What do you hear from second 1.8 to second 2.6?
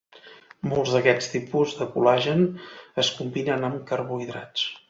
de col·lagen